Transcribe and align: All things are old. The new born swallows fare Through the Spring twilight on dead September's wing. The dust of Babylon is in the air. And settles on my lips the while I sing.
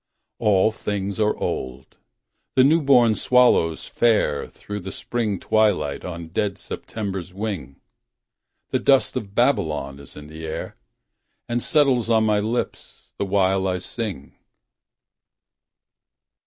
All 0.39 0.71
things 0.71 1.19
are 1.19 1.35
old. 1.37 1.97
The 2.55 2.63
new 2.63 2.81
born 2.81 3.13
swallows 3.13 3.85
fare 3.85 4.47
Through 4.47 4.79
the 4.79 4.91
Spring 4.91 5.39
twilight 5.39 6.03
on 6.03 6.29
dead 6.29 6.57
September's 6.57 7.35
wing. 7.35 7.79
The 8.71 8.79
dust 8.79 9.15
of 9.15 9.35
Babylon 9.35 9.99
is 9.99 10.15
in 10.17 10.25
the 10.25 10.47
air. 10.47 10.75
And 11.47 11.61
settles 11.61 12.09
on 12.09 12.23
my 12.23 12.39
lips 12.39 13.13
the 13.19 13.25
while 13.25 13.67
I 13.67 13.77
sing. 13.77 14.33